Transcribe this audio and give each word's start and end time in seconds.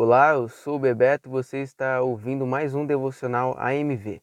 Olá, 0.00 0.34
eu 0.34 0.48
sou 0.48 0.76
o 0.76 0.78
Bebeto 0.78 1.28
e 1.28 1.32
você 1.32 1.58
está 1.58 2.00
ouvindo 2.00 2.46
mais 2.46 2.72
um 2.72 2.86
devocional 2.86 3.58
AMV. 3.58 4.22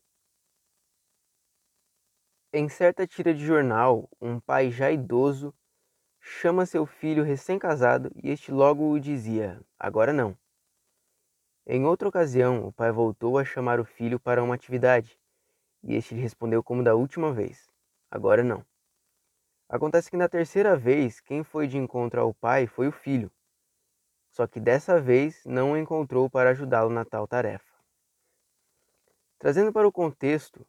Em 2.53 2.69
certa 2.69 3.05
tira 3.05 3.33
de 3.33 3.45
jornal, 3.45 4.09
um 4.21 4.39
pai 4.39 4.71
já 4.71 4.89
idoso 4.89 5.53
chama 6.21 6.65
seu 6.65 6.85
filho 6.85 7.25
recém-casado 7.25 8.09
e 8.23 8.29
este 8.29 8.53
logo 8.53 8.89
o 8.89 8.97
dizia: 8.97 9.61
Agora 9.77 10.13
não. 10.13 10.37
Em 11.67 11.83
outra 11.83 12.07
ocasião, 12.07 12.65
o 12.65 12.71
pai 12.71 12.93
voltou 12.93 13.37
a 13.37 13.43
chamar 13.43 13.77
o 13.77 13.83
filho 13.83 14.17
para 14.17 14.41
uma 14.41 14.55
atividade 14.55 15.19
e 15.83 15.93
este 15.93 16.15
lhe 16.15 16.21
respondeu 16.21 16.63
como 16.63 16.85
da 16.85 16.95
última 16.95 17.33
vez: 17.33 17.69
Agora 18.09 18.45
não. 18.45 18.65
Acontece 19.67 20.09
que 20.09 20.15
na 20.15 20.29
terceira 20.29 20.77
vez, 20.77 21.19
quem 21.19 21.43
foi 21.43 21.67
de 21.67 21.77
encontro 21.77 22.21
ao 22.21 22.33
pai 22.33 22.65
foi 22.65 22.87
o 22.87 22.93
filho. 22.93 23.29
Só 24.35 24.45
que 24.45 24.59
dessa 24.59 24.99
vez 24.99 25.45
não 25.45 25.71
o 25.71 25.77
encontrou 25.77 26.29
para 26.29 26.49
ajudá-lo 26.49 26.89
na 26.89 27.05
tal 27.05 27.25
tarefa. 27.25 27.73
Trazendo 29.39 29.71
para 29.71 29.87
o 29.87 29.93
contexto, 29.93 30.67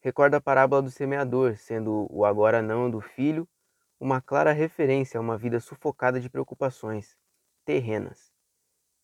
recorda 0.00 0.38
a 0.38 0.40
parábola 0.40 0.82
do 0.82 0.90
semeador, 0.90 1.56
sendo 1.56 2.08
o 2.10 2.24
agora 2.24 2.60
não 2.60 2.90
do 2.90 3.00
filho 3.00 3.48
uma 4.00 4.20
clara 4.20 4.50
referência 4.50 5.18
a 5.18 5.20
uma 5.20 5.38
vida 5.38 5.60
sufocada 5.60 6.18
de 6.18 6.28
preocupações 6.28 7.16
terrenas, 7.64 8.32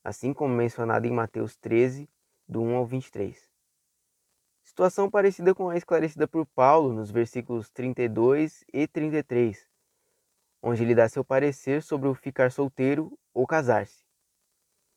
assim 0.03 0.35
como 0.35 0.53
mencionado 0.53 1.07
em 1.07 1.13
Mateus 1.13 1.55
13, 1.55 2.11
do 2.49 2.63
1 2.63 2.75
ao 2.75 2.87
23. 2.87 3.49
Situação 4.65 5.09
parecida 5.09 5.55
com 5.55 5.71
a 5.71 5.77
esclarecida 5.77 6.27
por 6.27 6.45
Paulo 6.45 6.93
nos 6.93 7.13
versículos 7.13 7.71
32 7.71 8.65
e 8.73 8.89
33, 8.89 9.65
onde 10.63 10.83
ele 10.83 10.95
dá 10.95 11.09
seu 11.09 11.25
parecer 11.25 11.83
sobre 11.83 12.09
o 12.09 12.15
ficar 12.15 12.51
solteiro 12.51 13.19
ou 13.33 13.47
casar-se. 13.47 14.05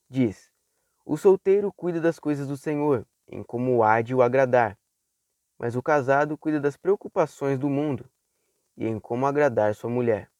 Diz: 0.09 0.51
O 1.05 1.17
solteiro 1.17 1.71
cuida 1.73 2.01
das 2.01 2.19
coisas 2.19 2.47
do 2.47 2.57
Senhor, 2.57 3.05
em 3.27 3.43
como 3.43 3.83
há 3.83 4.01
de 4.01 4.15
o 4.15 4.21
agradar, 4.21 4.77
mas 5.57 5.75
o 5.75 5.83
casado 5.83 6.37
cuida 6.37 6.59
das 6.59 6.77
preocupações 6.77 7.59
do 7.59 7.69
mundo 7.69 8.09
e 8.77 8.87
em 8.87 8.99
como 8.99 9.25
agradar 9.25 9.75
sua 9.75 9.89
mulher. 9.89 10.31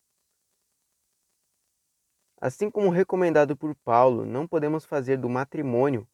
Assim 2.42 2.72
como 2.72 2.90
recomendado 2.90 3.56
por 3.58 3.76
Paulo, 3.76 4.26
não 4.26 4.48
podemos 4.48 4.86
fazer 4.86 5.18
do 5.18 5.28
matrimônio 5.28 6.08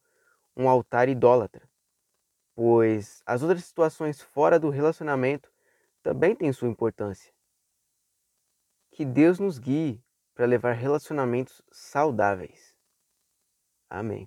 um 0.56 0.68
altar 0.68 1.08
idólatra 1.08 1.68
pois 2.56 3.22
as 3.26 3.42
outras 3.42 3.64
situações 3.64 4.20
fora 4.22 4.58
do 4.58 4.70
relacionamento 4.70 5.52
também 6.02 6.34
têm 6.34 6.52
sua 6.52 6.68
importância. 6.68 7.35
Que 8.96 9.04
Deus 9.04 9.38
nos 9.38 9.58
guie 9.58 10.02
para 10.34 10.46
levar 10.46 10.72
relacionamentos 10.72 11.60
saudáveis. 11.70 12.74
Amém. 13.90 14.26